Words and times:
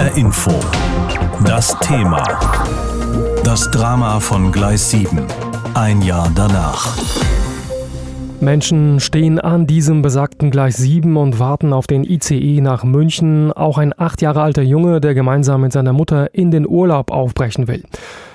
HR 0.00 0.16
Info. 0.16 0.50
Das 1.44 1.78
Thema. 1.80 2.22
Das 3.44 3.70
Drama 3.70 4.18
von 4.18 4.50
Gleis 4.50 4.88
7. 4.88 5.26
Ein 5.74 6.00
Jahr 6.00 6.32
danach. 6.34 6.96
Menschen 8.40 9.00
stehen 9.00 9.38
an 9.38 9.66
diesem 9.66 10.00
besagten 10.00 10.50
Gleis 10.50 10.78
7 10.78 11.18
und 11.18 11.38
warten 11.38 11.74
auf 11.74 11.86
den 11.86 12.04
ICE 12.04 12.62
nach 12.62 12.82
München. 12.82 13.52
Auch 13.52 13.76
ein 13.76 13.92
acht 13.94 14.22
Jahre 14.22 14.40
alter 14.40 14.62
Junge, 14.62 15.02
der 15.02 15.12
gemeinsam 15.12 15.60
mit 15.60 15.72
seiner 15.72 15.92
Mutter 15.92 16.34
in 16.34 16.50
den 16.50 16.66
Urlaub 16.66 17.10
aufbrechen 17.10 17.68
will. 17.68 17.84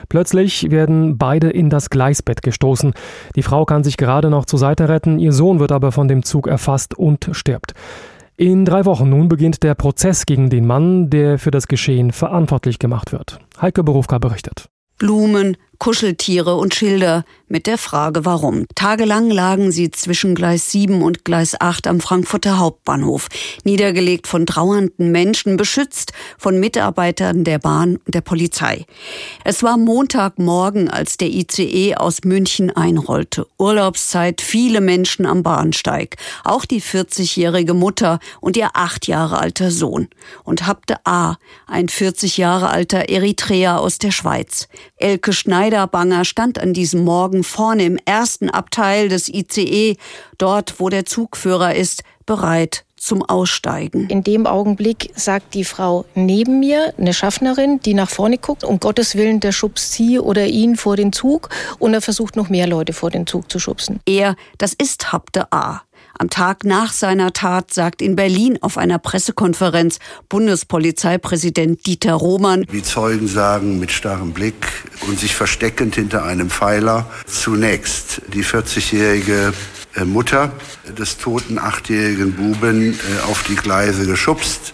Plötzlich 0.07 0.69
werden 0.69 1.17
beide 1.17 1.49
in 1.49 1.71
das 1.71 1.89
Gleisbett 1.89 2.43
gestoßen. 2.43 2.93
Die 3.35 3.41
Frau 3.41 3.65
kann 3.65 3.83
sich 3.83 3.97
gerade 3.97 4.29
noch 4.29 4.45
zur 4.45 4.59
Seite 4.59 4.87
retten, 4.87 5.17
ihr 5.17 5.31
Sohn 5.31 5.59
wird 5.59 5.71
aber 5.71 5.91
von 5.91 6.07
dem 6.07 6.21
Zug 6.21 6.45
erfasst 6.45 6.93
und 6.93 7.27
stirbt. 7.31 7.73
In 8.37 8.65
drei 8.65 8.83
Wochen 8.83 9.09
nun 9.09 9.29
beginnt 9.29 9.63
der 9.63 9.75
Prozess 9.75 10.25
gegen 10.25 10.49
den 10.49 10.67
Mann, 10.67 11.09
der 11.09 11.39
für 11.39 11.51
das 11.51 11.69
Geschehen 11.69 12.11
verantwortlich 12.11 12.79
gemacht 12.79 13.13
wird. 13.13 13.39
Heike 13.61 13.81
Berufka 13.81 14.17
berichtet. 14.17 14.67
Blumen, 14.97 15.55
Kuscheltiere 15.79 16.55
und 16.55 16.73
Schilder 16.73 17.25
mit 17.47 17.67
der 17.67 17.77
Frage 17.77 18.25
warum. 18.25 18.65
Tagelang 18.75 19.29
lagen 19.29 19.71
sie 19.71 19.91
zwischen 19.91 20.35
Gleis 20.35 20.71
7 20.71 21.01
und 21.01 21.25
Gleis 21.25 21.59
8 21.59 21.87
am 21.87 21.99
Frankfurter 21.99 22.57
Hauptbahnhof, 22.57 23.27
niedergelegt 23.63 24.27
von 24.27 24.45
trauernden 24.45 25.11
Menschen, 25.11 25.57
beschützt 25.57 26.13
von 26.37 26.59
Mitarbeitern 26.59 27.43
der 27.43 27.59
Bahn 27.59 27.97
und 27.97 28.15
der 28.15 28.21
Polizei. 28.21 28.85
Es 29.43 29.61
war 29.61 29.77
Montagmorgen, 29.77 30.89
als 30.89 31.17
der 31.17 31.29
ICE 31.29 31.95
aus 31.95 32.23
München 32.23 32.71
einrollte. 32.71 33.45
Urlaubszeit, 33.59 34.41
viele 34.41 34.81
Menschen 34.81 35.25
am 35.25 35.43
Bahnsteig, 35.43 36.17
auch 36.43 36.65
die 36.65 36.81
40-jährige 36.81 37.73
Mutter 37.73 38.19
und 38.41 38.57
ihr 38.57 38.69
acht 38.73 39.07
Jahre 39.07 39.37
alter 39.37 39.71
Sohn. 39.71 40.07
Und 40.43 40.65
Habte 40.65 40.97
A, 41.05 41.35
ein 41.67 41.89
40 41.89 42.37
Jahre 42.37 42.69
alter 42.69 43.09
Eritreer 43.09 43.79
aus 43.79 43.99
der 43.99 44.11
Schweiz. 44.11 44.67
Elke 44.97 45.33
Schneider 45.33 45.85
Niederbanger 45.85 46.23
stand 46.25 46.57
an 46.57 46.73
diesem 46.73 47.03
Morgen 47.03 47.43
vorne 47.43 47.83
im 47.83 47.99
ersten 48.05 48.49
Abteil 48.49 49.09
des 49.09 49.27
ICE, 49.27 49.97
dort 50.37 50.79
wo 50.79 50.89
der 50.89 51.05
Zugführer 51.05 51.75
ist, 51.75 52.03
bereit 52.25 52.85
zum 52.95 53.21
Aussteigen. 53.21 54.07
In 54.09 54.23
dem 54.23 54.47
Augenblick 54.47 55.11
sagt 55.15 55.53
die 55.53 55.63
Frau 55.63 56.05
neben 56.15 56.59
mir, 56.59 56.93
eine 56.97 57.13
Schaffnerin, 57.13 57.79
die 57.81 57.93
nach 57.93 58.09
vorne 58.09 58.37
guckt, 58.37 58.63
um 58.63 58.79
Gottes 58.79 59.15
Willen, 59.15 59.41
der 59.41 59.51
schubst 59.51 59.91
sie 59.91 60.17
oder 60.17 60.47
ihn 60.47 60.75
vor 60.75 60.95
den 60.95 61.11
Zug 61.13 61.49
und 61.77 61.93
er 61.93 62.01
versucht 62.01 62.35
noch 62.35 62.49
mehr 62.49 62.65
Leute 62.65 62.93
vor 62.93 63.11
den 63.11 63.27
Zug 63.27 63.51
zu 63.51 63.59
schubsen. 63.59 63.99
Er, 64.07 64.35
das 64.57 64.73
ist 64.73 65.11
Habte 65.11 65.51
A. 65.51 65.81
Am 66.17 66.29
Tag 66.29 66.63
nach 66.63 66.93
seiner 66.93 67.33
Tat 67.33 67.73
sagt 67.73 68.01
in 68.01 68.15
Berlin 68.15 68.57
auf 68.61 68.77
einer 68.77 68.99
Pressekonferenz 68.99 69.99
Bundespolizeipräsident 70.29 71.85
Dieter 71.85 72.13
Roman, 72.13 72.65
wie 72.71 72.81
Zeugen 72.81 73.27
sagen, 73.27 73.79
mit 73.79 73.91
starrem 73.91 74.31
Blick 74.31 74.55
und 75.07 75.19
sich 75.19 75.35
versteckend 75.35 75.95
hinter 75.95 76.23
einem 76.23 76.49
Pfeiler, 76.49 77.05
zunächst 77.27 78.21
die 78.33 78.45
40-jährige 78.45 79.51
äh, 79.95 80.05
Mutter 80.05 80.53
des 80.97 81.17
toten 81.17 81.59
achtjährigen 81.59 82.33
Buben 82.33 82.93
äh, 82.93 83.29
auf 83.29 83.43
die 83.43 83.55
Gleise 83.55 84.05
geschubst. 84.05 84.73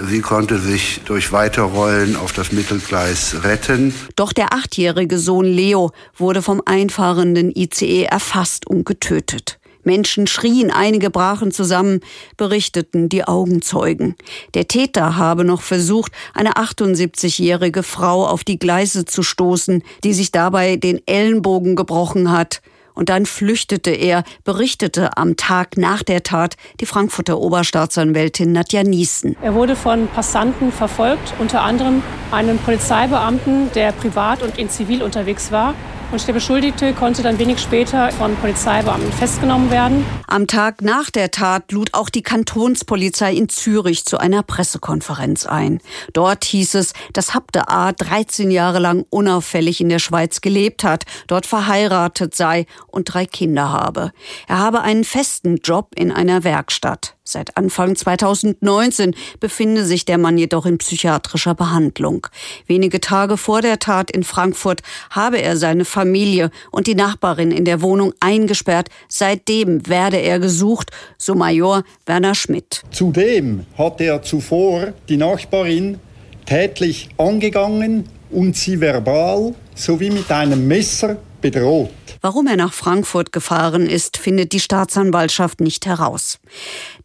Sie 0.00 0.22
konnte 0.22 0.58
sich 0.58 1.02
durch 1.04 1.30
Weiterrollen 1.30 2.16
auf 2.16 2.32
das 2.32 2.50
Mittelgleis 2.50 3.44
retten. 3.44 3.94
Doch 4.16 4.32
der 4.32 4.54
achtjährige 4.54 5.18
Sohn 5.18 5.44
Leo 5.44 5.92
wurde 6.16 6.42
vom 6.42 6.62
einfahrenden 6.64 7.52
ICE 7.54 8.04
erfasst 8.04 8.66
und 8.66 8.86
getötet. 8.86 9.59
Menschen 9.84 10.26
schrien, 10.26 10.70
einige 10.70 11.10
brachen 11.10 11.52
zusammen, 11.52 12.00
berichteten 12.36 13.08
die 13.08 13.24
Augenzeugen. 13.24 14.16
Der 14.54 14.68
Täter 14.68 15.16
habe 15.16 15.44
noch 15.44 15.62
versucht, 15.62 16.12
eine 16.34 16.54
78-jährige 16.54 17.82
Frau 17.82 18.26
auf 18.26 18.44
die 18.44 18.58
Gleise 18.58 19.04
zu 19.04 19.22
stoßen, 19.22 19.82
die 20.04 20.12
sich 20.12 20.32
dabei 20.32 20.76
den 20.76 21.00
Ellenbogen 21.06 21.76
gebrochen 21.76 22.30
hat. 22.30 22.60
Und 22.94 23.08
dann 23.08 23.24
flüchtete 23.24 23.90
er, 23.92 24.24
berichtete 24.44 25.16
am 25.16 25.36
Tag 25.36 25.76
nach 25.78 26.02
der 26.02 26.22
Tat 26.22 26.56
die 26.80 26.86
Frankfurter 26.86 27.38
Oberstaatsanwältin 27.38 28.52
Nadja 28.52 28.82
Niesen. 28.82 29.36
Er 29.40 29.54
wurde 29.54 29.76
von 29.76 30.08
Passanten 30.08 30.70
verfolgt, 30.70 31.32
unter 31.38 31.62
anderem 31.62 32.02
einem 32.30 32.58
Polizeibeamten, 32.58 33.72
der 33.74 33.92
privat 33.92 34.42
und 34.42 34.58
in 34.58 34.68
Zivil 34.68 35.02
unterwegs 35.02 35.50
war. 35.50 35.74
Und 36.12 36.26
der 36.26 36.32
Beschuldigte 36.32 36.92
konnte 36.92 37.22
dann 37.22 37.38
wenig 37.38 37.60
später 37.60 38.10
von 38.12 38.34
Polizeibeamten 38.36 39.12
festgenommen 39.12 39.70
werden. 39.70 40.04
Am 40.26 40.48
Tag 40.48 40.82
nach 40.82 41.08
der 41.08 41.30
Tat 41.30 41.70
lud 41.70 41.94
auch 41.94 42.08
die 42.08 42.22
Kantonspolizei 42.22 43.32
in 43.32 43.48
Zürich 43.48 44.04
zu 44.04 44.18
einer 44.18 44.42
Pressekonferenz 44.42 45.46
ein. 45.46 45.80
Dort 46.12 46.44
hieß 46.44 46.74
es, 46.74 46.94
dass 47.12 47.32
Habde 47.34 47.68
A. 47.68 47.92
13 47.92 48.50
Jahre 48.50 48.80
lang 48.80 49.06
unauffällig 49.10 49.80
in 49.80 49.88
der 49.88 50.00
Schweiz 50.00 50.40
gelebt 50.40 50.82
hat, 50.82 51.04
dort 51.28 51.46
verheiratet 51.46 52.34
sei 52.34 52.66
und 52.88 53.04
drei 53.04 53.26
Kinder 53.26 53.70
habe. 53.70 54.10
Er 54.48 54.58
habe 54.58 54.80
einen 54.80 55.04
festen 55.04 55.58
Job 55.58 55.92
in 55.94 56.10
einer 56.10 56.42
Werkstatt. 56.42 57.14
Seit 57.22 57.56
Anfang 57.56 57.96
2019 57.96 59.14
befinde 59.40 59.84
sich 59.84 60.04
der 60.04 60.16
Mann 60.16 60.38
jedoch 60.38 60.64
in 60.64 60.78
psychiatrischer 60.78 61.54
Behandlung. 61.54 62.26
Wenige 62.66 63.00
Tage 63.00 63.36
vor 63.36 63.60
der 63.60 63.78
Tat 63.78 64.10
in 64.10 64.24
Frankfurt 64.24 64.80
habe 65.10 65.40
er 65.40 65.56
seine 65.56 65.84
Familie 65.84 66.50
und 66.70 66.86
die 66.86 66.94
Nachbarin 66.94 67.52
in 67.52 67.64
der 67.64 67.82
Wohnung 67.82 68.14
eingesperrt. 68.20 68.88
Seitdem 69.08 69.86
werde 69.86 70.16
er 70.16 70.38
gesucht, 70.38 70.90
so 71.18 71.34
Major 71.34 71.84
Werner 72.06 72.34
Schmidt. 72.34 72.82
Zudem 72.90 73.66
hat 73.76 74.00
er 74.00 74.22
zuvor 74.22 74.94
die 75.08 75.18
Nachbarin 75.18 75.98
tätlich 76.46 77.10
angegangen 77.18 78.08
und 78.30 78.56
sie 78.56 78.80
verbal 78.80 79.54
sowie 79.74 80.10
mit 80.10 80.30
einem 80.32 80.66
Messer 80.66 81.18
bedroht. 81.40 81.90
Warum 82.20 82.46
er 82.46 82.56
nach 82.56 82.72
Frankfurt 82.72 83.32
gefahren 83.32 83.86
ist, 83.86 84.18
findet 84.18 84.52
die 84.52 84.60
Staatsanwaltschaft 84.60 85.60
nicht 85.60 85.86
heraus. 85.86 86.38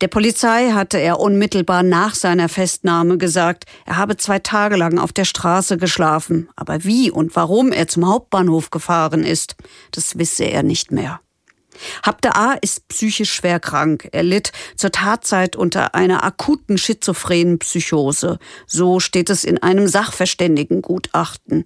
Der 0.02 0.08
Polizei 0.08 0.72
hatte 0.72 0.98
er 0.98 1.20
unmittelbar 1.20 1.84
nach 1.84 2.16
seiner 2.16 2.50
Festnahme 2.50 3.18
gesagt, 3.18 3.66
er 3.86 3.98
habe 3.98 4.18
zwei 4.18 4.40
Tage 4.40 4.76
lang 4.76 5.00
auf 5.00 5.14
der 5.14 5.26
Straße 5.26 5.78
geschlafen. 5.78 6.50
Aber 6.56 6.84
wie 6.84 7.12
und 7.12 7.36
warum 7.36 7.72
er 7.72 7.88
zum 7.88 8.08
Hauptbahnhof 8.08 8.72
gefahren 8.72 9.24
ist, 9.24 9.56
das 9.92 10.18
wisse 10.18 10.44
er 10.44 10.64
nicht 10.64 10.92
mehr. 10.92 11.22
Habde 12.04 12.36
A. 12.36 12.54
ist 12.54 12.88
psychisch 12.88 13.34
schwer 13.34 13.60
krank. 13.60 14.10
Er 14.12 14.24
litt 14.24 14.52
zur 14.76 14.92
Tatzeit 14.92 15.56
unter 15.56 15.96
einer 15.96 16.24
akuten 16.24 16.78
schizophrenen 16.78 17.60
Psychose. 17.60 18.40
So 18.66 19.00
steht 19.00 19.30
es 19.30 19.44
in 19.44 19.62
einem 19.62 19.88
Sachverständigengutachten. 19.88 21.66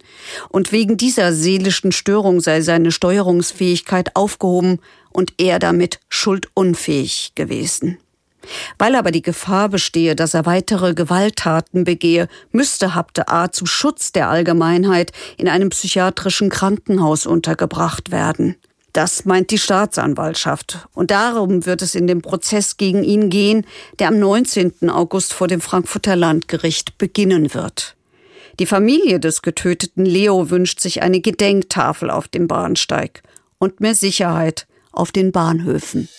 Und 0.49 0.71
wegen 0.71 0.97
dieser 0.97 1.33
seelischen 1.33 1.91
Störung 1.91 2.39
sei 2.41 2.61
seine 2.61 2.91
Steuerungsfähigkeit 2.91 4.15
aufgehoben 4.15 4.79
und 5.11 5.33
er 5.37 5.59
damit 5.59 5.99
schuldunfähig 6.09 7.33
gewesen. 7.35 7.97
Weil 8.77 8.95
aber 8.95 9.11
die 9.11 9.21
Gefahr 9.21 9.69
bestehe, 9.69 10.15
dass 10.15 10.33
er 10.33 10.45
weitere 10.45 10.93
Gewalttaten 10.93 11.83
begehe, 11.83 12.27
müsste 12.51 12.95
Habde 12.95 13.27
A. 13.27 13.51
zum 13.51 13.67
Schutz 13.67 14.11
der 14.11 14.29
Allgemeinheit 14.29 15.11
in 15.37 15.47
einem 15.47 15.69
psychiatrischen 15.69 16.49
Krankenhaus 16.49 17.25
untergebracht 17.25 18.11
werden. 18.11 18.55
Das 18.93 19.25
meint 19.25 19.51
die 19.51 19.57
Staatsanwaltschaft. 19.57 20.87
Und 20.93 21.11
darum 21.11 21.65
wird 21.65 21.81
es 21.81 21.95
in 21.95 22.07
dem 22.07 22.21
Prozess 22.21 22.77
gegen 22.77 23.03
ihn 23.03 23.29
gehen, 23.29 23.65
der 23.99 24.07
am 24.07 24.19
19. 24.19 24.89
August 24.89 25.33
vor 25.33 25.47
dem 25.47 25.61
Frankfurter 25.61 26.15
Landgericht 26.15 26.97
beginnen 26.97 27.53
wird. 27.53 27.95
Die 28.59 28.65
Familie 28.65 29.19
des 29.19 29.41
getöteten 29.41 30.05
Leo 30.05 30.49
wünscht 30.49 30.81
sich 30.81 31.01
eine 31.01 31.21
Gedenktafel 31.21 32.09
auf 32.09 32.27
dem 32.27 32.47
Bahnsteig 32.47 33.21
und 33.57 33.79
mehr 33.79 33.95
Sicherheit 33.95 34.67
auf 34.91 35.11
den 35.11 35.31
Bahnhöfen. 35.31 36.09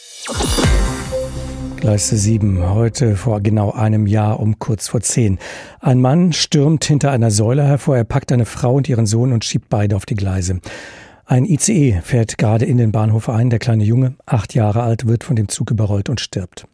Gleise 1.77 2.17
7, 2.17 2.75
heute 2.75 3.17
vor 3.17 3.41
genau 3.41 3.73
einem 3.73 4.07
Jahr 4.07 4.39
um 4.39 4.59
kurz 4.59 4.89
vor 4.89 5.01
10. 5.01 5.39
Ein 5.81 6.01
Mann 6.01 6.33
stürmt 6.33 6.85
hinter 6.85 7.11
einer 7.11 7.31
Säule 7.31 7.65
hervor, 7.65 7.97
er 7.97 8.05
packt 8.05 8.33
eine 8.33 8.45
Frau 8.45 8.75
und 8.75 8.89
ihren 8.89 9.07
Sohn 9.07 9.33
und 9.33 9.45
schiebt 9.45 9.69
beide 9.71 9.97
auf 9.97 10.05
die 10.05 10.15
Gleise. 10.15 10.61
Ein 11.31 11.45
ICE 11.45 12.01
fährt 12.03 12.39
gerade 12.39 12.65
in 12.65 12.77
den 12.77 12.91
Bahnhof 12.91 13.29
ein. 13.29 13.51
Der 13.51 13.61
kleine 13.61 13.85
Junge, 13.85 14.17
acht 14.27 14.53
Jahre 14.53 14.83
alt, 14.83 15.07
wird 15.07 15.23
von 15.23 15.37
dem 15.37 15.49
Zug 15.49 15.71
überrollt 15.71 16.09
und 16.09 16.19
stirbt. 16.19 16.67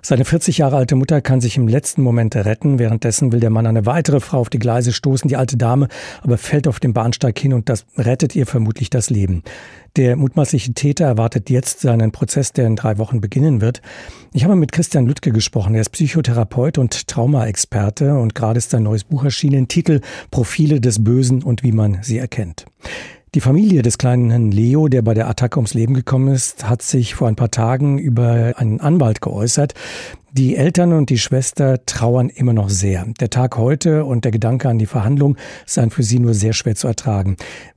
Seine 0.00 0.24
40 0.24 0.58
Jahre 0.58 0.76
alte 0.76 0.94
Mutter 0.94 1.20
kann 1.20 1.40
sich 1.40 1.56
im 1.56 1.66
letzten 1.66 2.02
Moment 2.02 2.36
retten. 2.36 2.78
Währenddessen 2.78 3.32
will 3.32 3.40
der 3.40 3.50
Mann 3.50 3.66
eine 3.66 3.84
weitere 3.84 4.20
Frau 4.20 4.38
auf 4.38 4.48
die 4.48 4.60
Gleise 4.60 4.92
stoßen. 4.92 5.26
Die 5.26 5.34
alte 5.34 5.56
Dame 5.56 5.88
aber 6.22 6.38
fällt 6.38 6.68
auf 6.68 6.78
dem 6.78 6.92
Bahnsteig 6.92 7.36
hin 7.36 7.52
und 7.52 7.68
das 7.68 7.84
rettet 7.96 8.36
ihr 8.36 8.46
vermutlich 8.46 8.90
das 8.90 9.10
Leben. 9.10 9.42
Der 9.96 10.14
mutmaßliche 10.14 10.72
Täter 10.74 11.06
erwartet 11.06 11.50
jetzt 11.50 11.80
seinen 11.80 12.12
Prozess, 12.12 12.52
der 12.52 12.68
in 12.68 12.76
drei 12.76 12.98
Wochen 12.98 13.20
beginnen 13.20 13.60
wird. 13.60 13.82
Ich 14.32 14.44
habe 14.44 14.54
mit 14.54 14.70
Christian 14.70 15.06
Lüttke 15.06 15.32
gesprochen. 15.32 15.74
Er 15.74 15.80
ist 15.80 15.90
Psychotherapeut 15.90 16.78
und 16.78 17.08
Traumaexperte 17.08 18.14
und 18.14 18.36
gerade 18.36 18.58
ist 18.58 18.70
sein 18.70 18.84
neues 18.84 19.02
Buch 19.02 19.24
erschienen, 19.24 19.66
Titel 19.66 20.00
Profile 20.30 20.80
des 20.80 21.02
Bösen 21.02 21.42
und 21.42 21.64
wie 21.64 21.72
man 21.72 21.98
sie 22.02 22.18
erkennt. 22.18 22.66
Die 23.34 23.40
Familie 23.40 23.82
des 23.82 23.98
kleinen 23.98 24.50
Leo, 24.50 24.88
der 24.88 25.02
bei 25.02 25.12
der 25.12 25.28
Attacke 25.28 25.58
ums 25.58 25.74
Leben 25.74 25.92
gekommen 25.94 26.28
ist, 26.28 26.68
hat 26.68 26.80
sich 26.80 27.14
vor 27.14 27.28
ein 27.28 27.36
paar 27.36 27.50
Tagen 27.50 27.98
über 27.98 28.54
einen 28.56 28.80
Anwalt 28.80 29.20
geäußert. 29.20 29.74
Die 30.32 30.56
Eltern 30.56 30.92
und 30.92 31.10
die 31.10 31.18
Schwester 31.18 31.84
trauern 31.84 32.28
immer 32.30 32.52
noch 32.52 32.70
sehr. 32.70 33.04
Der 33.20 33.28
Tag 33.28 33.58
heute 33.58 34.04
und 34.04 34.24
der 34.24 34.32
Gedanke 34.32 34.68
an 34.68 34.78
die 34.78 34.86
Verhandlung 34.86 35.36
seien 35.66 35.90
für 35.90 36.02
sie 36.02 36.18
nur 36.18 36.34
sehr 36.34 36.52
schwer 36.52 36.76
zu 36.76 36.86
ertragen. 36.86 37.36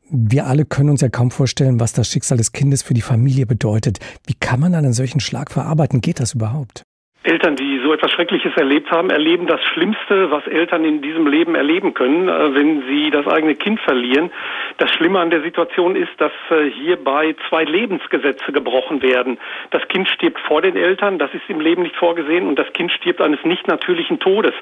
Wir 0.10 0.48
alle 0.48 0.66
können 0.66 0.90
uns 0.90 1.02
ja 1.02 1.10
kaum 1.10 1.30
vorstellen, 1.30 1.80
was 1.80 1.94
das 1.94 2.08
Schicksal 2.08 2.38
des 2.38 2.52
Kindes 2.52 2.82
für 2.82 2.94
die 2.94 3.02
Familie 3.02 3.46
bedeutet. 3.46 4.00
Wie 4.28 4.34
kann 4.34 4.60
man 4.60 4.76
einen 4.76 4.94
solchen 4.94 5.20
Schlag 5.20 5.52
verarbeiten? 5.52 6.02
Geht 6.02 6.20
das 6.20 6.34
überhaupt? 6.34 6.84
Eltern, 7.24 7.58
die 7.58 7.82
so 7.84 7.92
etwas 7.92 8.12
Schreckliches 8.12 8.56
erlebt 8.56 8.92
haben, 8.92 9.10
erleben 9.10 9.46
das 9.46 9.62
Schlimmste, 9.74 10.32
was 10.32 10.48
Eltern 10.48 10.86
in 10.86 11.02
diesem 11.02 11.28
Leben 11.28 11.54
erleben 11.54 11.94
können, 11.94 12.30
äh, 12.30 12.56
wenn 12.56 12.84
sie 12.88 13.10
das 13.10 13.28
eigene 13.28 13.56
Kind 13.56 13.82
verlieren. 13.82 14.32
Das 14.78 14.90
Schlimme 14.92 15.20
an 15.20 15.30
der 15.30 15.42
Situation 15.42 15.98
ist, 15.98 16.12
dass 16.18 16.32
äh, 16.50 16.70
hierbei 16.70 17.36
zwei 17.50 17.66
Lebensgesetze 17.66 18.54
gebrochen 18.54 19.02
werden. 19.02 19.38
Das 19.72 19.86
Kind 19.90 20.08
stirbt 20.08 20.40
vor 20.40 20.62
den 20.62 20.78
Eltern, 20.78 21.20
das 21.20 21.34
ist 21.34 21.44
im 21.50 21.60
Leben 21.60 21.84
nicht 21.84 21.98
vorgesehen, 21.98 22.48
und 22.48 22.58
das 22.58 22.72
Kind 22.72 22.90
stirbt 22.94 23.20
eines 23.20 23.44
nicht 23.44 23.68
natürlichen 23.68 24.20
Todes. 24.22 24.54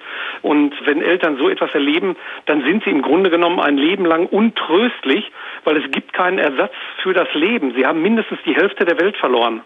Und 0.42 0.74
wenn 0.86 1.04
Eltern 1.04 1.38
so 1.38 1.50
etwas 1.50 1.72
erleben, 1.76 2.16
dann 2.48 2.64
sind 2.64 2.84
sie 2.84 2.90
im 2.90 3.04
Grunde 3.04 3.30
genommen 3.30 3.60
ein 3.60 3.78
Leben 3.78 4.04
lang 4.06 4.26
untröstlich, 4.26 5.32
weil 5.64 5.78
es 5.78 5.92
gibt 5.92 6.12
keinen 6.12 6.40
Ersatz 6.40 6.74
für 7.04 7.14
das 7.14 7.32
Leben. 7.36 7.76
Sie 7.76 7.86
haben 7.86 8.02
mindestens 8.02 8.40
die 8.48 8.56
Hälfte 8.56 8.84
der 8.84 9.00
Welt 9.00 9.16
verloren. 9.18 9.62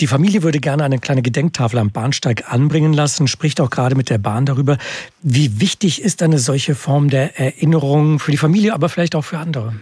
Die 0.00 0.06
Familie 0.06 0.42
würde 0.42 0.58
gerne 0.58 0.84
eine 0.84 0.98
kleine 0.98 1.22
Gedenktafel 1.22 1.78
am 1.78 1.90
Bahnsteig 1.90 2.52
anbringen 2.52 2.92
lassen, 2.92 3.28
spricht 3.28 3.60
auch 3.60 3.70
gerade 3.70 3.94
mit 3.94 4.10
der 4.10 4.18
Bahn 4.18 4.46
darüber. 4.46 4.78
Wie 5.22 5.60
wichtig 5.60 6.02
ist 6.02 6.22
eine 6.22 6.38
solche 6.38 6.74
Form 6.74 7.08
der 7.08 7.38
Erinnerung 7.38 8.18
für 8.18 8.32
die 8.32 8.36
Familie, 8.36 8.74
aber 8.74 8.88
vielleicht 8.88 9.14
auch 9.14 9.24
für 9.24 9.38
andere? 9.38 9.74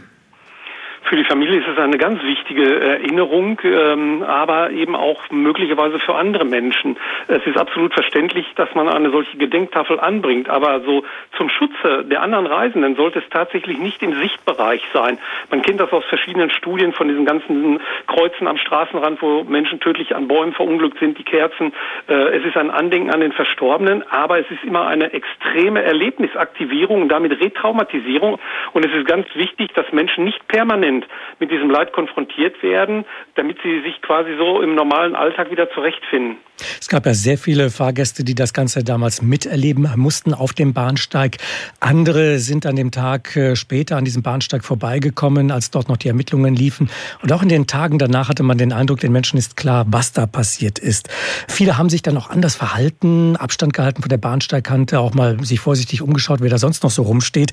Für 1.11 1.17
die 1.17 1.25
Familie 1.25 1.59
ist 1.59 1.67
es 1.67 1.77
eine 1.77 1.99
ganz 1.99 2.23
wichtige 2.23 2.79
Erinnerung, 2.83 3.61
ähm, 3.65 4.23
aber 4.23 4.71
eben 4.71 4.95
auch 4.95 5.21
möglicherweise 5.31 5.99
für 5.99 6.15
andere 6.15 6.45
Menschen. 6.45 6.97
Es 7.27 7.45
ist 7.47 7.59
absolut 7.59 7.93
verständlich, 7.93 8.47
dass 8.55 8.73
man 8.77 8.89
eine 8.89 9.11
solche 9.11 9.37
Gedenktafel 9.37 9.99
anbringt, 9.99 10.49
aber 10.49 10.83
so 10.83 11.03
zum 11.37 11.49
Schutze 11.49 12.05
der 12.05 12.23
anderen 12.23 12.47
Reisenden 12.47 12.95
sollte 12.95 13.19
es 13.19 13.25
tatsächlich 13.29 13.77
nicht 13.81 14.01
im 14.05 14.15
Sichtbereich 14.21 14.85
sein. 14.95 15.19
Man 15.51 15.62
kennt 15.62 15.81
das 15.81 15.91
aus 15.91 16.05
verschiedenen 16.05 16.49
Studien 16.51 16.93
von 16.93 17.09
diesen 17.09 17.25
ganzen 17.25 17.81
Kreuzen 18.07 18.47
am 18.47 18.57
Straßenrand, 18.57 19.21
wo 19.21 19.43
Menschen 19.43 19.81
tödlich 19.81 20.15
an 20.15 20.29
Bäumen 20.29 20.53
verunglückt 20.53 21.01
sind, 21.01 21.19
die 21.19 21.25
Kerzen. 21.25 21.73
Äh, 22.07 22.39
es 22.39 22.45
ist 22.45 22.57
ein 22.57 22.71
Andenken 22.71 23.11
an 23.11 23.19
den 23.19 23.33
Verstorbenen, 23.33 24.05
aber 24.11 24.39
es 24.39 24.49
ist 24.49 24.62
immer 24.62 24.87
eine 24.87 25.12
extreme 25.12 25.83
Erlebnisaktivierung 25.83 27.03
und 27.03 27.09
damit 27.09 27.33
Retraumatisierung. 27.41 28.39
Und 28.75 28.87
es 28.87 28.95
ist 28.95 29.09
ganz 29.09 29.27
wichtig, 29.35 29.73
dass 29.75 29.91
Menschen 29.91 30.23
nicht 30.23 30.47
permanent 30.47 31.00
sind, 31.00 31.06
mit 31.38 31.50
diesem 31.50 31.70
Leid 31.70 31.93
konfrontiert 31.93 32.62
werden, 32.62 33.05
damit 33.35 33.58
sie 33.62 33.81
sich 33.81 34.00
quasi 34.02 34.37
so 34.37 34.61
im 34.62 34.75
normalen 34.75 35.17
Alltag 35.17 35.50
wieder 35.50 35.70
zurechtfinden. 35.70 36.38
Es 36.81 36.89
gab 36.89 37.07
ja 37.07 37.15
sehr 37.15 37.39
viele 37.39 37.71
Fahrgäste, 37.71 38.25
die 38.25 38.35
das 38.35 38.53
Ganze 38.53 38.85
damals 38.85 39.23
miterleben 39.23 39.91
mussten 39.97 40.35
auf 40.35 40.53
dem 40.53 40.73
Bahnsteig. 40.73 41.39
Andere 41.81 42.39
sind 42.39 42.67
an 42.67 42.77
dem 42.77 42.91
Tag 42.91 43.37
äh, 43.37 43.57
später 43.57 43.97
an 43.97 44.05
diesem 44.05 44.23
Bahnsteig 44.23 44.65
vorbeigekommen, 44.65 45.51
als 45.51 45.71
dort 45.71 45.89
noch 45.89 45.97
die 45.97 46.09
Ermittlungen 46.09 46.55
liefen. 46.55 46.91
Und 47.23 47.33
auch 47.33 47.43
in 47.43 47.49
den 47.49 47.67
Tagen 47.67 47.99
danach 47.99 48.29
hatte 48.29 48.43
man 48.43 48.59
den 48.59 48.73
Eindruck, 48.73 49.01
den 49.01 49.12
Menschen 49.12 49.39
ist 49.39 49.57
klar, 49.57 49.87
was 49.89 50.12
da 50.12 50.27
passiert 50.27 50.79
ist. 50.79 51.09
Viele 51.49 51.79
haben 51.79 51.91
sich 51.91 52.03
dann 52.03 52.17
auch 52.17 52.31
anders 52.31 52.55
verhalten, 52.55 53.37
Abstand 53.37 53.73
gehalten 53.73 54.03
von 54.03 54.09
der 54.09 54.19
Bahnsteigkante, 54.19 55.01
auch 55.01 55.15
mal 55.15 55.43
sich 55.45 55.61
vorsichtig 55.61 56.03
umgeschaut, 56.03 56.41
wer 56.41 56.51
da 56.51 56.59
sonst 56.59 56.83
noch 56.83 56.91
so 56.91 57.03
rumsteht. 57.03 57.53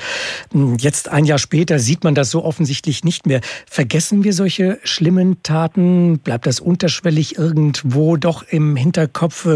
Hm, 0.51 0.77
jetzt 0.79 1.09
ein 1.09 1.25
Jahr 1.25 1.39
später 1.39 1.79
sieht 1.79 2.03
man 2.03 2.15
das 2.15 2.31
so 2.31 2.43
offensichtlich 2.43 3.03
nicht 3.03 3.25
mehr. 3.25 3.41
Vergessen 3.69 4.23
wir 4.23 4.33
solche 4.33 4.79
schlimmen 4.83 5.41
Taten? 5.43 6.19
Bleibt 6.19 6.45
das 6.45 6.59
unterschwellig 6.59 7.37
irgendwo 7.37 8.17
doch 8.17 8.43
im 8.43 8.75
Hinterkopf? 8.97 9.47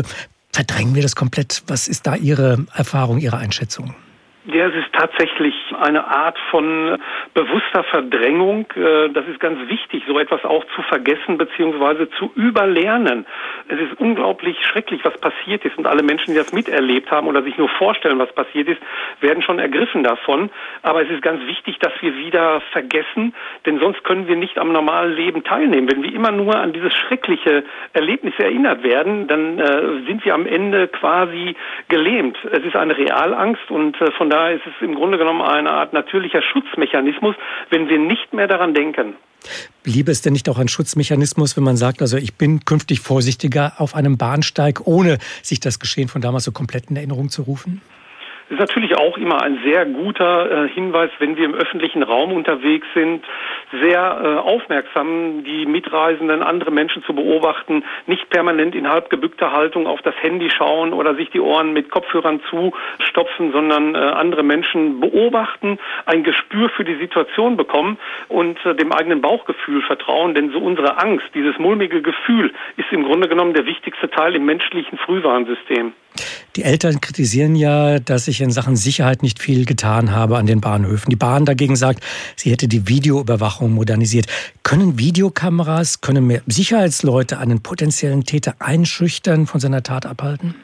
Verdrängen 0.54 0.94
wir 0.94 1.02
das 1.02 1.16
komplett? 1.16 1.64
Was 1.66 1.88
ist 1.88 2.06
da 2.06 2.16
Ihre 2.16 2.66
Erfahrung, 2.76 3.18
Ihre 3.18 3.38
Einschätzung? 3.38 3.96
Ja, 4.46 4.68
es 4.68 4.76
ist 4.76 4.91
tatsächlich 5.02 5.56
eine 5.80 6.06
Art 6.06 6.38
von 6.52 6.98
bewusster 7.34 7.84
Verdrängung. 7.86 8.68
Äh, 8.76 9.10
das 9.10 9.26
ist 9.28 9.40
ganz 9.40 9.68
wichtig, 9.68 10.04
so 10.08 10.20
etwas 10.20 10.44
auch 10.46 10.64
zu 10.76 10.82
vergessen 10.84 11.38
bzw. 11.38 12.08
zu 12.20 12.32
überlernen. 12.36 13.26
Es 13.68 13.80
ist 13.80 14.00
unglaublich 14.00 14.58
schrecklich, 14.64 15.04
was 15.04 15.18
passiert 15.20 15.66
ist 15.66 15.78
und 15.78 15.88
alle 15.88 16.04
Menschen, 16.04 16.34
die 16.34 16.38
das 16.38 16.54
miterlebt 16.54 17.10
haben 17.10 17.28
oder 17.28 17.42
sich 17.42 17.58
nur 17.58 17.70
vorstellen, 17.70 18.20
was 18.20 18.32
passiert 18.34 18.68
ist, 18.68 18.82
werden 19.22 19.42
schon 19.42 19.58
ergriffen 19.58 20.04
davon. 20.04 20.52
Aber 20.84 21.02
es 21.02 21.10
ist 21.10 21.24
ganz 21.24 21.46
wichtig, 21.48 21.80
dass 21.80 21.94
wir 22.02 22.16
wieder 22.18 22.62
vergessen, 22.72 23.34
denn 23.66 23.80
sonst 23.80 24.04
können 24.04 24.28
wir 24.28 24.36
nicht 24.36 24.60
am 24.60 24.72
normalen 24.72 25.16
Leben 25.16 25.44
teilnehmen. 25.44 25.90
Wenn 25.90 26.04
wir 26.04 26.14
immer 26.14 26.32
nur 26.32 26.56
an 26.56 26.74
dieses 26.74 26.94
schreckliche 26.94 27.64
Erlebnis 27.94 28.34
erinnert 28.38 28.84
werden, 28.84 29.28
dann 29.28 29.58
äh, 29.58 30.06
sind 30.06 30.24
wir 30.26 30.36
am 30.36 30.46
Ende 30.46 30.88
quasi 30.90 31.56
gelähmt. 31.88 32.38
Es 32.52 32.64
ist 32.64 32.76
eine 32.76 32.96
Realangst 32.96 33.70
und 33.72 34.00
äh, 34.00 34.12
von 34.12 34.30
daher 34.30 34.56
ist 34.56 34.68
es 34.68 34.74
im 34.82 34.91
Grunde 34.96 35.18
genommen 35.18 35.42
eine 35.42 35.72
Art 35.72 35.94
natürlicher 35.94 36.42
Schutzmechanismus, 36.42 37.36
wenn 37.70 37.90
wir 37.90 38.00
nicht 38.00 38.34
mehr 38.34 38.48
daran 38.48 38.74
denken. 38.74 39.16
Bliebe 39.84 40.12
es 40.12 40.22
denn 40.22 40.34
nicht 40.34 40.50
auch 40.50 40.60
ein 40.60 40.68
Schutzmechanismus, 40.68 41.58
wenn 41.58 41.64
man 41.64 41.78
sagt, 41.78 42.02
also 42.02 42.18
ich 42.18 42.36
bin 42.36 42.64
künftig 42.66 43.00
vorsichtiger 43.00 43.74
auf 43.78 43.96
einem 43.96 44.18
Bahnsteig, 44.18 44.86
ohne 44.86 45.18
sich 45.42 45.60
das 45.60 45.80
Geschehen 45.80 46.08
von 46.08 46.22
damals 46.22 46.44
so 46.44 46.52
komplett 46.52 46.90
in 46.90 46.96
Erinnerung 46.96 47.30
zu 47.30 47.44
rufen? 47.44 47.82
Ist 48.52 48.60
natürlich 48.60 48.98
auch 48.98 49.18
immer 49.18 49.42
ein 49.42 49.60
sehr 49.64 49.86
guter 49.86 50.66
äh, 50.66 50.70
Hinweis, 50.70 51.10
wenn 51.20 51.38
wir 51.38 51.46
im 51.46 51.54
öffentlichen 51.54 52.04
Raum 52.04 52.34
unterwegs 52.34 52.86
sind, 52.94 53.24
sehr 53.82 54.22
äh, 54.22 54.38
aufmerksam 54.40 55.44
die 55.46 55.66
Mitreisenden, 55.66 56.44
andere 56.44 56.72
Menschen 56.72 57.02
zu 57.04 57.14
beobachten, 57.14 57.84
nicht 58.08 58.30
permanent 58.30 58.76
in 58.76 58.90
halb 58.90 59.10
gebückter 59.10 59.54
Haltung 59.54 59.88
auf 59.88 60.02
das 60.02 60.16
Handy 60.22 60.50
schauen 60.50 60.92
oder 60.92 61.16
sich 61.16 61.30
die 61.30 61.40
Ohren 61.40 61.72
mit 61.72 61.92
Kopfhörern 61.92 62.42
zustopfen, 62.50 63.54
sondern 63.54 63.96
äh, 63.96 63.98
andere 63.98 64.44
Menschen 64.44 65.00
beobachten, 65.00 65.80
ein 66.06 66.24
Gespür 66.24 66.70
für 66.70 66.84
die 66.84 66.96
Situation 66.96 67.56
bekommen 67.56 67.98
und 68.28 68.58
äh, 68.66 68.76
dem 68.76 68.92
eigenen 68.92 69.22
Bauchgefühl 69.22 69.82
vertrauen, 69.82 70.36
denn 70.36 70.52
so 70.52 70.60
unsere 70.60 70.98
Angst, 70.98 71.28
dieses 71.34 71.58
mulmige 71.58 72.02
Gefühl 72.02 72.52
ist 72.76 72.92
im 72.92 73.06
Grunde 73.06 73.30
genommen 73.30 73.54
der 73.54 73.66
wichtigste 73.66 74.10
Teil 74.10 74.36
im 74.36 74.46
menschlichen 74.46 74.98
Frühwarnsystem. 74.98 75.94
Die 76.58 76.64
Eltern 76.64 77.00
kritisieren 77.00 77.56
ja, 77.56 78.00
dass 78.00 78.26
sich 78.26 78.41
in 78.42 78.52
Sachen 78.52 78.76
Sicherheit 78.76 79.24
nicht 79.24 79.40
viel 79.40 79.66
getan 79.66 80.16
habe 80.16 80.38
an 80.38 80.46
den 80.46 80.62
Bahnhöfen. 80.62 81.10
Die 81.10 81.16
Bahn 81.16 81.46
dagegen 81.46 81.76
sagt, 81.76 82.04
sie 82.36 82.52
hätte 82.52 82.68
die 82.68 82.88
Videoüberwachung 82.88 83.74
modernisiert. 83.74 84.26
Können 84.64 85.00
Videokameras, 85.00 86.02
können 86.02 86.28
mehr 86.28 86.42
Sicherheitsleute 86.48 87.38
einen 87.40 87.64
potenziellen 87.64 88.24
Täter 88.24 88.56
einschüchtern, 88.60 89.46
von 89.46 89.60
seiner 89.60 89.84
Tat 89.84 90.06
abhalten? 90.06 90.56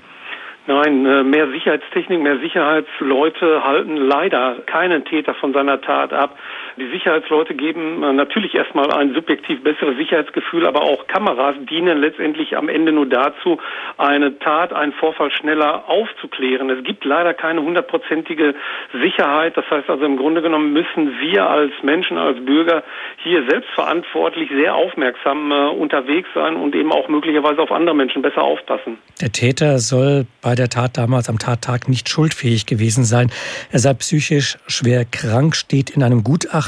Nein, 0.68 1.06
äh, 1.06 1.24
mehr 1.24 1.48
Sicherheitstechnik, 1.50 2.22
mehr 2.22 2.40
Sicherheitsleute 2.40 3.64
halten 3.64 3.96
leider 3.96 4.58
keinen 4.66 5.06
Täter 5.06 5.34
von 5.34 5.54
seiner 5.54 5.80
Tat 5.80 6.12
ab. 6.12 6.38
Die 6.80 6.88
Sicherheitsleute 6.92 7.56
geben 7.56 8.04
äh, 8.04 8.14
natürlich 8.14 8.54
erstmal 8.54 8.92
ein 8.92 9.16
subjektiv 9.16 9.64
besseres 9.64 9.98
Sicherheitsgefühl, 9.98 10.68
aber 10.68 10.84
auch 10.84 11.08
Kameras 11.08 11.56
dienen 11.68 11.98
letztendlich 11.98 12.56
am 12.56 12.70
Ende 12.70 12.92
nur 12.92 13.08
dazu, 13.08 13.58
eine 13.98 14.38
Tat, 14.38 14.74
einen 14.74 14.92
Vorfall 14.94 15.32
schneller 15.32 15.90
aufzuklären. 15.90 16.70
Es 16.70 16.84
gibt 16.84 17.04
leider 17.04 17.34
keine 17.34 17.64
hundertprozentige 17.64 18.54
Sicherheit. 18.94 19.58
Das 19.58 19.66
heißt 19.72 19.90
also 19.90 20.06
im 20.06 20.18
Grunde 20.18 20.44
genommen 20.44 20.72
müssen 20.72 21.20
wir 21.20 21.50
als 21.50 21.72
Menschen, 21.82 22.20
als 22.20 22.46
Bürger 22.46 22.84
hier 23.24 23.44
selbstverantwortlich 23.50 24.52
sehr 24.52 24.76
aufmerksam 24.76 25.52
äh, 25.52 25.70
unterwegs 25.70 26.30
sein 26.36 26.56
und 26.58 26.76
eben 26.76 26.92
auch 26.92 27.08
möglicherweise 27.08 27.60
auf 27.60 27.72
andere 27.72 27.96
Menschen 27.96 28.22
besser 28.22 28.44
aufpassen. 28.44 29.00
Der 29.20 29.32
Täter 29.32 29.80
soll 29.80 30.28
bei 30.44 30.54
der 30.54 30.70
Tat 30.70 30.96
damals 30.96 31.28
am 31.28 31.40
Tattag 31.40 31.90
nicht 31.90 32.08
schuldfähig 32.08 32.68
gewesen 32.68 33.04
sein. 33.04 33.32
Er 33.72 33.80
sei 33.80 33.96
psychisch 33.96 34.60
schwer 34.68 35.06
krank, 35.06 35.56
steht 35.56 35.90
in 35.90 36.04
einem 36.04 36.24
Gutachten. 36.24 36.67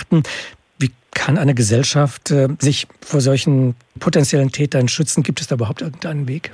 Wie 0.78 0.92
kann 1.12 1.38
eine 1.38 1.56
Gesellschaft 1.56 2.32
äh, 2.32 2.48
sich 2.60 2.88
vor 3.02 3.22
solchen 3.22 3.76
potenziellen 4.00 4.52
Tätern 4.52 4.88
schützen? 4.88 5.24
Gibt 5.24 5.42
es 5.42 5.48
da 5.48 5.56
überhaupt 5.56 5.82
irgendeinen 5.82 6.28
Weg? 6.28 6.52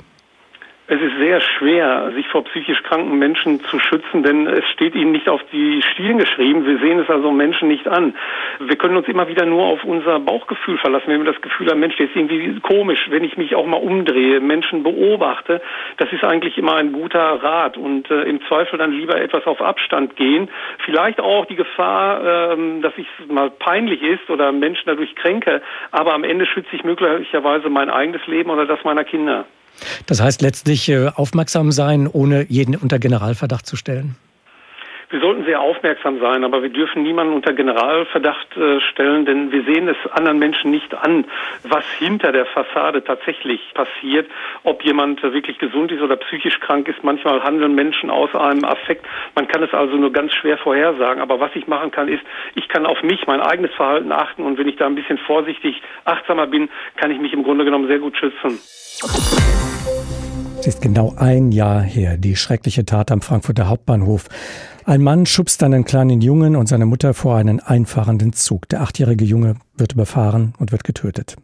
Es 0.87 1.01
ist 1.01 1.17
sehr 1.17 1.41
schwer, 1.41 2.11
sich 2.13 2.27
vor 2.27 2.43
psychisch 2.43 2.83
kranken 2.83 3.17
Menschen 3.17 3.59
zu 3.59 3.79
schützen, 3.79 4.21
denn 4.21 4.45
es 4.45 4.63
steht 4.69 4.93
ihnen 4.93 5.13
nicht 5.13 5.27
auf 5.27 5.41
die 5.51 5.81
Stirn 5.81 6.19
geschrieben. 6.19 6.63
Wir 6.67 6.77
sehen 6.77 6.99
es 6.99 7.09
also 7.09 7.31
Menschen 7.31 7.69
nicht 7.69 7.87
an. 7.87 8.13
Wir 8.59 8.75
können 8.75 8.95
uns 8.95 9.07
immer 9.07 9.27
wieder 9.27 9.47
nur 9.47 9.63
auf 9.63 9.83
unser 9.83 10.19
Bauchgefühl 10.19 10.77
verlassen. 10.77 11.07
Wenn 11.07 11.25
wir 11.25 11.31
das 11.33 11.41
Gefühl 11.41 11.71
haben, 11.71 11.79
Mensch, 11.79 11.97
der 11.97 12.05
ist 12.05 12.15
irgendwie 12.15 12.59
komisch, 12.59 13.07
wenn 13.09 13.23
ich 13.23 13.35
mich 13.35 13.55
auch 13.55 13.65
mal 13.65 13.77
umdrehe, 13.77 14.39
Menschen 14.39 14.83
beobachte, 14.83 15.59
das 15.97 16.13
ist 16.13 16.23
eigentlich 16.23 16.55
immer 16.59 16.75
ein 16.75 16.91
guter 16.91 17.19
Rat 17.19 17.77
und 17.77 18.11
äh, 18.11 18.21
im 18.25 18.39
Zweifel 18.43 18.77
dann 18.77 18.91
lieber 18.91 19.19
etwas 19.19 19.47
auf 19.47 19.63
Abstand 19.63 20.15
gehen. 20.15 20.49
Vielleicht 20.85 21.19
auch 21.19 21.47
die 21.47 21.55
Gefahr, 21.55 22.53
äh, 22.53 22.81
dass 22.81 22.93
es 22.95 23.27
mal 23.27 23.49
peinlich 23.49 24.03
ist 24.03 24.29
oder 24.29 24.51
Menschen 24.51 24.83
dadurch 24.85 25.15
kränke, 25.15 25.63
aber 25.89 26.13
am 26.13 26.23
Ende 26.23 26.45
schütze 26.45 26.75
ich 26.75 26.83
möglicherweise 26.83 27.71
mein 27.71 27.89
eigenes 27.89 28.27
Leben 28.27 28.51
oder 28.51 28.67
das 28.67 28.83
meiner 28.83 29.03
Kinder. 29.03 29.45
Das 30.05 30.21
heißt 30.21 30.41
letztlich 30.41 30.89
äh, 30.89 31.09
aufmerksam 31.15 31.71
sein, 31.71 32.07
ohne 32.11 32.45
jeden 32.49 32.75
unter 32.75 32.99
Generalverdacht 32.99 33.65
zu 33.65 33.75
stellen? 33.75 34.15
Wir 35.09 35.19
sollten 35.19 35.45
sehr 35.45 35.61
aufmerksam 35.61 36.19
sein, 36.19 36.43
aber 36.43 36.63
wir 36.63 36.69
dürfen 36.69 37.03
niemanden 37.03 37.33
unter 37.33 37.53
Generalverdacht 37.53 38.57
äh, 38.57 38.81
stellen, 38.81 39.25
denn 39.25 39.51
wir 39.51 39.63
sehen 39.63 39.87
es 39.87 39.95
anderen 40.11 40.39
Menschen 40.39 40.71
nicht 40.71 40.95
an, 40.95 41.25
was 41.63 41.85
hinter 41.99 42.31
der 42.31 42.45
Fassade 42.47 43.03
tatsächlich 43.03 43.61
passiert. 43.75 44.29
Ob 44.63 44.83
jemand 44.83 45.21
wirklich 45.21 45.59
gesund 45.59 45.91
ist 45.91 46.01
oder 46.01 46.15
psychisch 46.17 46.59
krank 46.59 46.87
ist, 46.87 47.03
manchmal 47.03 47.43
handeln 47.43 47.75
Menschen 47.75 48.09
aus 48.09 48.33
einem 48.33 48.65
Affekt. 48.65 49.05
Man 49.35 49.47
kann 49.47 49.61
es 49.61 49.73
also 49.73 49.95
nur 49.95 50.11
ganz 50.11 50.33
schwer 50.33 50.57
vorhersagen. 50.57 51.21
Aber 51.21 51.39
was 51.39 51.51
ich 51.55 51.67
machen 51.67 51.91
kann, 51.91 52.07
ist, 52.07 52.23
ich 52.55 52.67
kann 52.67 52.85
auf 52.85 53.01
mich, 53.03 53.27
mein 53.27 53.41
eigenes 53.41 53.73
Verhalten 53.73 54.11
achten 54.11 54.43
und 54.43 54.57
wenn 54.57 54.67
ich 54.67 54.77
da 54.77 54.87
ein 54.87 54.95
bisschen 54.95 55.19
vorsichtig, 55.19 55.81
achtsamer 56.05 56.47
bin, 56.47 56.69
kann 56.97 57.11
ich 57.11 57.19
mich 57.19 57.31
im 57.31 57.43
Grunde 57.43 57.63
genommen 57.63 57.87
sehr 57.87 57.99
gut 57.99 58.17
schützen. 58.17 58.59
Es 60.59 60.67
ist 60.67 60.81
genau 60.81 61.13
ein 61.15 61.51
Jahr 61.51 61.81
her, 61.81 62.17
die 62.17 62.35
schreckliche 62.35 62.85
Tat 62.85 63.11
am 63.11 63.21
Frankfurter 63.21 63.67
Hauptbahnhof. 63.69 64.29
Ein 64.83 65.01
Mann 65.03 65.25
schubst 65.25 65.61
einen 65.61 65.85
kleinen 65.85 66.21
Jungen 66.21 66.55
und 66.55 66.67
seine 66.67 66.87
Mutter 66.87 67.13
vor 67.13 67.35
einen 67.37 67.59
einfahrenden 67.59 68.33
Zug. 68.33 68.67
Der 68.69 68.81
achtjährige 68.81 69.25
Junge 69.25 69.57
wird 69.77 69.93
überfahren 69.93 70.53
und 70.59 70.71
wird 70.71 70.83
getötet. 70.83 71.35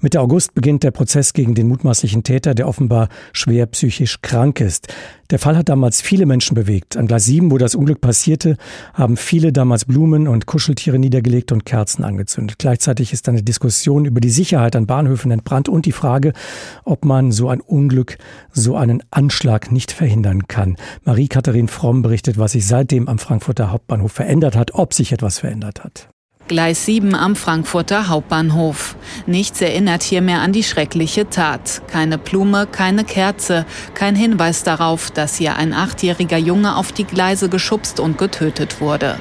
Mitte 0.00 0.20
August 0.20 0.54
beginnt 0.54 0.82
der 0.82 0.90
Prozess 0.90 1.32
gegen 1.32 1.54
den 1.54 1.68
mutmaßlichen 1.68 2.22
Täter, 2.22 2.54
der 2.54 2.68
offenbar 2.68 3.08
schwer 3.32 3.66
psychisch 3.66 4.20
krank 4.22 4.60
ist. 4.60 4.88
Der 5.32 5.38
Fall 5.38 5.56
hat 5.56 5.70
damals 5.70 6.02
viele 6.02 6.26
Menschen 6.26 6.54
bewegt. 6.54 6.96
An 6.98 7.06
Gleis 7.06 7.24
7, 7.24 7.50
wo 7.50 7.56
das 7.56 7.74
Unglück 7.74 8.02
passierte, 8.02 8.58
haben 8.92 9.16
viele 9.16 9.50
damals 9.50 9.86
Blumen 9.86 10.28
und 10.28 10.44
Kuscheltiere 10.44 10.98
niedergelegt 10.98 11.52
und 11.52 11.64
Kerzen 11.64 12.04
angezündet. 12.04 12.58
Gleichzeitig 12.58 13.14
ist 13.14 13.28
eine 13.30 13.42
Diskussion 13.42 14.04
über 14.04 14.20
die 14.20 14.28
Sicherheit 14.28 14.76
an 14.76 14.86
Bahnhöfen 14.86 15.30
entbrannt 15.30 15.70
und 15.70 15.86
die 15.86 15.92
Frage, 15.92 16.34
ob 16.84 17.06
man 17.06 17.32
so 17.32 17.48
ein 17.48 17.62
Unglück, 17.62 18.18
so 18.52 18.76
einen 18.76 19.02
Anschlag 19.10 19.72
nicht 19.72 19.90
verhindern 19.90 20.48
kann. 20.48 20.76
Marie-Katharin 21.04 21.68
Fromm 21.68 22.02
berichtet, 22.02 22.36
was 22.36 22.52
sich 22.52 22.66
seitdem 22.66 23.08
am 23.08 23.18
Frankfurter 23.18 23.70
Hauptbahnhof 23.70 24.12
verändert 24.12 24.54
hat, 24.54 24.74
ob 24.74 24.92
sich 24.92 25.12
etwas 25.12 25.38
verändert 25.38 25.82
hat. 25.82 26.11
Gleis 26.52 26.84
7 26.84 27.14
am 27.14 27.34
Frankfurter 27.34 28.08
Hauptbahnhof. 28.08 28.94
Nichts 29.24 29.62
erinnert 29.62 30.02
hier 30.02 30.20
mehr 30.20 30.42
an 30.42 30.52
die 30.52 30.62
schreckliche 30.62 31.30
Tat. 31.30 31.80
Keine 31.88 32.18
Blume, 32.18 32.66
keine 32.66 33.04
Kerze, 33.04 33.64
kein 33.94 34.14
Hinweis 34.14 34.62
darauf, 34.62 35.10
dass 35.10 35.36
hier 35.36 35.56
ein 35.56 35.72
achtjähriger 35.72 36.36
Junge 36.36 36.76
auf 36.76 36.92
die 36.92 37.04
Gleise 37.04 37.48
geschubst 37.48 38.00
und 38.00 38.18
getötet 38.18 38.82
wurde. 38.82 39.18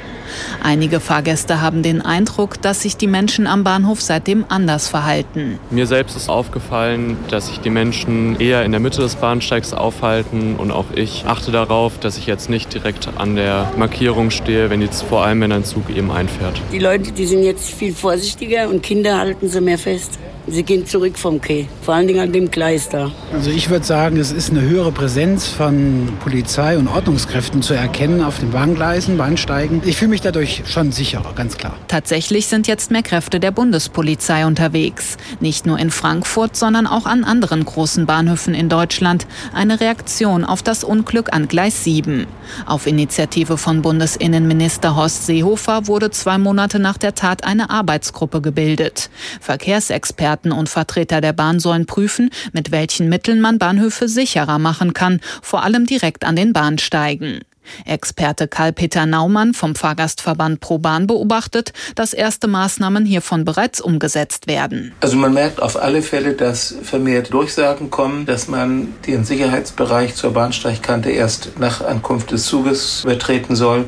Einige 0.64 1.00
Fahrgäste 1.00 1.62
haben 1.62 1.84
den 1.84 2.02
Eindruck, 2.02 2.62
dass 2.62 2.82
sich 2.82 2.98
die 2.98 3.08
Menschen 3.08 3.48
am 3.48 3.64
Bahnhof 3.64 4.02
seitdem 4.02 4.46
anders 4.50 4.88
verhalten. 4.88 5.60
Mir 5.70 5.88
selbst 5.88 6.16
ist 6.16 6.30
aufgefallen, 6.30 7.18
dass 7.30 7.48
sich 7.48 7.60
die 7.60 7.70
Menschen 7.70 8.40
eher 8.40 8.64
in 8.64 8.72
der 8.72 8.80
Mitte 8.80 9.02
des 9.02 9.16
Bahnsteigs 9.16 9.74
aufhalten 9.74 10.56
und 10.56 10.72
auch 10.72 10.86
ich 10.96 11.26
achte 11.26 11.52
darauf, 11.52 12.00
dass 12.00 12.18
ich 12.18 12.26
jetzt 12.26 12.50
nicht 12.50 12.74
direkt 12.74 13.08
an 13.18 13.36
der 13.36 13.72
Markierung 13.78 14.32
stehe, 14.32 14.70
wenn 14.70 14.82
jetzt 14.82 15.04
vor 15.04 15.26
allem 15.26 15.42
wenn 15.42 15.52
ein 15.52 15.66
Zug 15.66 15.90
eben 15.90 16.12
einfährt. 16.12 16.62
Die 16.72 16.80
Leute, 16.80 17.12
die 17.12 17.26
sind 17.26 17.44
jetzt 17.44 17.70
viel 17.70 17.94
vorsichtiger 17.94 18.70
und 18.70 18.84
Kinder 18.84 19.18
halten 19.18 19.48
sie 19.48 19.62
mehr 19.62 19.78
fest. 19.78 20.20
Sie 20.48 20.64
gehen 20.64 20.88
zurück 20.88 21.20
vom 21.20 21.40
Quai, 21.40 21.68
vor 21.84 21.94
allen 21.94 22.08
Dingen 22.08 22.20
an 22.20 22.34
dem 22.34 22.50
Gleis 22.50 22.90
da. 22.90 23.12
Also 23.32 23.52
ich 23.52 23.70
würde 23.70 23.86
sagen, 23.86 24.18
es 24.18 24.32
ist 24.32 24.50
eine 24.50 24.62
höhere 24.62 24.92
Präsenz 24.92 25.48
von 25.48 26.12
Polizei 26.20 26.78
und 26.78 26.88
Ordnungskräften 26.88 27.62
zu 27.62 27.76
erkennen 27.76 28.24
auf 28.24 28.40
den 28.40 28.50
Bahngleisen, 28.50 29.18
Bahnsteigen. 29.18 29.82
Ich 29.86 29.98
fühle 29.98 30.10
mich 30.10 30.22
dadurch 30.22 30.64
schon 30.66 30.92
sicherer, 30.92 31.34
ganz 31.36 31.58
klar. 31.58 31.78
Tatsächlich 31.88 32.48
sind 32.48 32.68
jetzt 32.68 32.90
mehr 32.90 33.04
Kräfte 33.04 33.40
der 33.40 33.52
Bundespolizei 33.52 34.48
unterwegs. 34.48 35.18
Nicht 35.40 35.68
nur 35.68 35.78
in 35.78 35.92
Frankfurt, 35.92 36.56
sondern 36.56 36.88
auch 36.88 37.06
an 37.06 37.24
anderen 37.24 37.64
großen 37.64 38.08
Bahnhöfen 38.08 38.56
in 38.56 38.68
Deutschland. 38.68 39.28
Eine 39.54 39.80
Reaktion 39.80 40.44
auf 40.44 40.64
das 40.64 40.84
Unglück 40.84 41.34
an 41.34 41.50
Gleis 41.50 41.84
7. 41.84 42.26
Auf 42.66 42.88
Initiative 42.88 43.58
von 43.58 43.84
Bundesinnenminister 43.84 44.96
Horst 44.96 45.28
Seehofer 45.28 45.86
wurde 45.88 46.10
zwei 46.10 46.40
Monate 46.40 46.80
nach 46.80 46.98
der 46.98 47.14
Tat 47.14 47.44
eine 47.44 47.70
Arbeitsgruppe 47.70 48.42
gebildet. 48.42 49.10
Verkehrsexperten 49.40 50.31
Experten 50.32 50.54
und 50.54 50.70
Vertreter 50.70 51.20
der 51.20 51.34
Bahn 51.34 51.60
sollen 51.60 51.86
prüfen, 51.86 52.30
mit 52.54 52.72
welchen 52.72 53.10
Mitteln 53.10 53.42
man 53.42 53.60
Bahnhöfe 53.60 54.08
sicherer 54.08 54.60
machen 54.60 54.94
kann, 54.94 55.20
vor 55.42 55.64
allem 55.64 55.86
direkt 55.86 56.24
an 56.24 56.38
den 56.38 56.54
Bahnsteigen. 56.54 57.42
Experte 57.86 58.48
Karl-Peter 58.48 59.06
Naumann 59.06 59.54
vom 59.54 59.76
Fahrgastverband 59.76 60.62
ProBahn 60.62 61.06
beobachtet, 61.06 61.74
dass 61.96 62.14
erste 62.14 62.48
Maßnahmen 62.48 63.06
hiervon 63.06 63.46
bereits 63.46 63.82
umgesetzt 63.82 64.48
werden. 64.48 64.94
Also 65.02 65.18
man 65.18 65.34
merkt 65.34 65.62
auf 65.62 65.82
alle 65.82 66.02
Fälle, 66.02 66.34
dass 66.34 66.76
vermehrt 66.82 67.34
Durchsagen 67.34 67.90
kommen, 67.90 68.26
dass 68.26 68.48
man 68.48 68.94
den 69.06 69.26
Sicherheitsbereich 69.26 70.16
zur 70.16 70.32
Bahnsteigkante 70.32 71.12
erst 71.12 71.60
nach 71.60 71.82
Ankunft 71.82 72.32
des 72.32 72.46
Zuges 72.46 73.04
betreten 73.06 73.56
soll. 73.56 73.86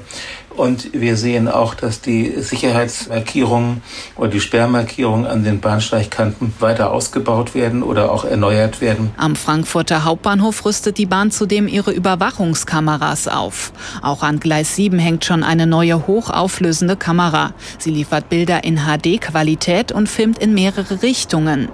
Und 0.55 0.93
wir 0.93 1.17
sehen 1.17 1.47
auch, 1.47 1.73
dass 1.73 2.01
die 2.01 2.29
Sicherheitsmarkierungen 2.41 3.81
oder 4.15 4.29
die 4.29 4.39
Sperrmarkierungen 4.39 5.25
an 5.25 5.43
den 5.43 5.59
Bahnsteigkanten 5.59 6.53
weiter 6.59 6.91
ausgebaut 6.91 7.55
werden 7.55 7.81
oder 7.81 8.11
auch 8.11 8.23
erneuert 8.23 8.79
werden. 8.81 9.11
Am 9.17 9.35
Frankfurter 9.35 10.03
Hauptbahnhof 10.03 10.65
rüstet 10.65 10.97
die 10.97 11.05
Bahn 11.05 11.31
zudem 11.31 11.67
ihre 11.67 11.91
Überwachungskameras 11.91 13.27
auf. 13.27 13.73
Auch 14.01 14.21
an 14.21 14.39
Gleis 14.39 14.75
7 14.75 14.99
hängt 14.99 15.25
schon 15.25 15.43
eine 15.43 15.65
neue 15.65 16.05
hochauflösende 16.07 16.95
Kamera. 16.95 17.53
Sie 17.79 17.91
liefert 17.91 18.29
Bilder 18.29 18.63
in 18.63 18.81
HD-Qualität 18.85 19.91
und 19.91 20.07
filmt 20.07 20.37
in 20.37 20.53
mehrere 20.53 21.01
Richtungen. 21.01 21.69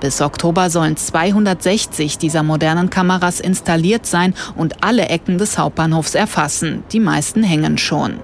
Bis 0.00 0.20
Oktober 0.20 0.70
sollen 0.70 0.96
260 0.96 2.18
dieser 2.18 2.42
modernen 2.42 2.90
Kameras 2.90 3.40
installiert 3.40 4.06
sein 4.06 4.34
und 4.56 4.84
alle 4.84 5.08
Ecken 5.08 5.38
des 5.38 5.58
Hauptbahnhofs 5.58 6.14
erfassen. 6.14 6.84
Die 6.92 7.00
meisten 7.00 7.42
hängen 7.42 7.78
schon. 7.78 8.20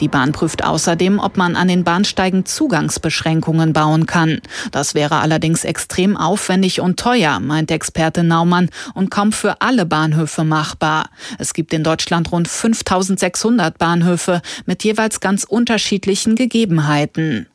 Die 0.00 0.08
Bahn 0.08 0.32
prüft 0.32 0.64
außerdem, 0.64 1.18
ob 1.18 1.36
man 1.36 1.56
an 1.56 1.68
den 1.68 1.84
Bahnsteigen 1.84 2.44
Zugangsbeschränkungen 2.44 3.72
bauen 3.72 4.06
kann. 4.06 4.40
Das 4.70 4.94
wäre 4.94 5.16
allerdings 5.16 5.64
extrem 5.64 6.16
aufwendig 6.16 6.80
und 6.80 6.98
teuer, 6.98 7.40
meint 7.40 7.70
Experte 7.70 8.22
Naumann, 8.22 8.70
und 8.94 9.10
kaum 9.10 9.32
für 9.32 9.60
alle 9.60 9.86
Bahnhöfe 9.86 10.44
machbar. 10.44 11.10
Es 11.38 11.54
gibt 11.54 11.72
in 11.72 11.84
Deutschland 11.84 12.32
rund 12.32 12.48
5600 12.48 13.78
Bahnhöfe 13.78 14.42
mit 14.66 14.84
jeweils 14.84 15.20
ganz 15.20 15.44
unterschiedlichen 15.44 16.36
Gegebenheiten. 16.36 17.46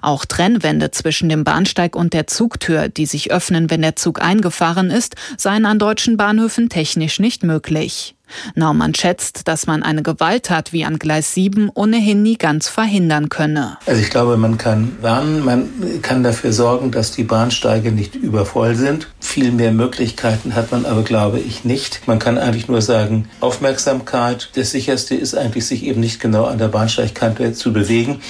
Auch 0.00 0.24
Trennwände 0.24 0.90
zwischen 0.90 1.28
dem 1.28 1.44
Bahnsteig 1.44 1.96
und 1.96 2.12
der 2.12 2.26
Zugtür, 2.26 2.88
die 2.88 3.06
sich 3.06 3.30
öffnen, 3.30 3.70
wenn 3.70 3.82
der 3.82 3.96
Zug 3.96 4.22
eingefahren 4.22 4.90
ist, 4.90 5.16
seien 5.36 5.66
an 5.66 5.78
deutschen 5.78 6.16
Bahnhöfen 6.16 6.68
technisch 6.68 7.18
nicht 7.18 7.42
möglich. 7.42 8.14
Naumann 8.54 8.94
schätzt, 8.94 9.48
dass 9.48 9.66
man 9.66 9.82
eine 9.82 10.02
Gewalttat 10.02 10.72
wie 10.72 10.84
an 10.84 10.98
Gleis 10.98 11.34
7 11.34 11.70
ohnehin 11.74 12.22
nie 12.22 12.36
ganz 12.36 12.68
verhindern 12.68 13.28
könne. 13.28 13.78
Also 13.86 14.00
ich 14.00 14.10
glaube, 14.10 14.36
man 14.36 14.58
kann 14.58 14.96
warnen, 15.00 15.44
man 15.44 15.68
kann 16.02 16.22
dafür 16.22 16.52
sorgen, 16.52 16.90
dass 16.90 17.12
die 17.12 17.24
Bahnsteige 17.24 17.92
nicht 17.92 18.14
übervoll 18.14 18.74
sind. 18.74 19.08
Viel 19.20 19.52
mehr 19.52 19.72
Möglichkeiten 19.72 20.54
hat 20.54 20.72
man 20.72 20.86
aber, 20.86 21.02
glaube 21.02 21.38
ich, 21.38 21.64
nicht. 21.64 22.06
Man 22.06 22.18
kann 22.18 22.38
eigentlich 22.38 22.68
nur 22.68 22.82
sagen, 22.82 23.28
Aufmerksamkeit. 23.40 24.50
Das 24.54 24.70
Sicherste 24.70 25.14
ist 25.14 25.36
eigentlich, 25.36 25.66
sich 25.66 25.84
eben 25.84 26.00
nicht 26.00 26.20
genau 26.20 26.44
an 26.44 26.58
der 26.58 26.68
Bahnsteigkante 26.68 27.52
zu 27.52 27.72
bewegen. 27.72 28.20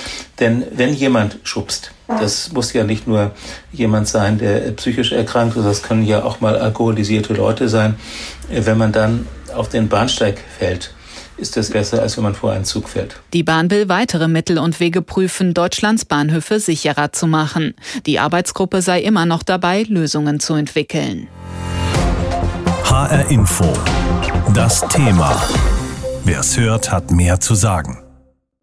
Denn 0.41 0.65
wenn 0.75 0.93
jemand 0.93 1.39
schubst, 1.45 1.93
das 2.09 2.53
muss 2.53 2.73
ja 2.73 2.85
nicht 2.85 3.07
nur 3.07 3.33
jemand 3.73 4.09
sein, 4.09 4.39
der 4.39 4.73
psychisch 4.73 5.13
erkrankt 5.13 5.57
ist, 5.57 5.65
das 5.65 5.83
können 5.83 6.05
ja 6.05 6.25
auch 6.25 6.41
mal 6.41 6.57
alkoholisierte 6.57 7.35
Leute 7.35 7.69
sein. 7.69 7.95
Wenn 8.51 8.77
man 8.77 8.93
dann 8.93 9.27
auf 9.55 9.69
den 9.69 9.89
Bahnsteig 9.89 10.39
fällt, 10.59 10.95
ist 11.37 11.57
das 11.57 11.71
besser, 11.71 12.03
als 12.03 12.17
wenn 12.17 12.25
man 12.25 12.35
vor 12.35 12.53
einen 12.53 12.65
Zug 12.65 12.89
fährt. 12.89 13.21
Die 13.33 13.43
Bahn 13.43 13.71
will 13.71 13.89
weitere 13.89 14.29
Mittel 14.29 14.59
und 14.59 14.79
Wege 14.81 15.03
prüfen, 15.03 15.55
Deutschlands 15.55 16.05
Bahnhöfe 16.05 16.61
sicherer 16.61 17.13
zu 17.13 17.27
machen. 17.27 17.75
Die 18.07 18.19
Arbeitsgruppe 18.19 18.83
sei 18.83 19.01
immer 19.01 19.27
noch 19.27 19.43
dabei, 19.43 19.85
Lösungen 19.89 20.41
zu 20.41 20.55
entwickeln. 20.55 21.29
HR 22.85 23.31
Info. 23.31 23.73
Das 24.55 24.81
Thema. 24.89 25.43
Wer 26.25 26.41
es 26.41 26.59
hört, 26.59 26.93
hat 26.93 27.11
mehr 27.11 27.41
zu 27.41 27.55
sagen. 27.55 28.03